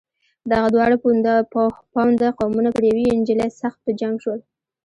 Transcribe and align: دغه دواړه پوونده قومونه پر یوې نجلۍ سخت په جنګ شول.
دغه 0.51 0.67
دواړه 0.75 0.95
پوونده 1.93 2.27
قومونه 2.39 2.69
پر 2.75 2.83
یوې 2.91 3.05
نجلۍ 3.19 3.49
سخت 3.61 3.79
په 3.85 3.91
جنګ 3.99 4.15
شول. 4.23 4.39